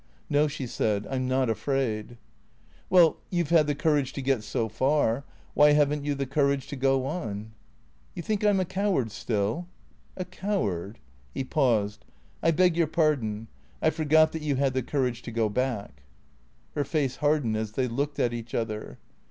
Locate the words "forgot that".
13.91-14.41